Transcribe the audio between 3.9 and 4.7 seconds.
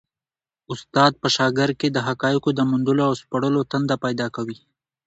پیدا کوي.